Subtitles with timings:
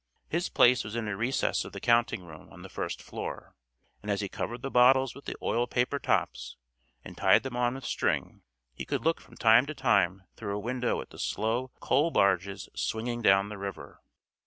[0.29, 3.53] His place was in a recess of the counting room on the first floor,
[4.01, 6.57] and as he covered the bottles with the oil paper tops
[7.05, 8.41] and tied them on with string
[8.73, 12.67] he could look from time to time through a window at the slow coal barges
[12.73, 14.01] swinging down the river.